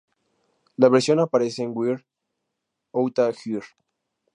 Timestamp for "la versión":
0.77-1.19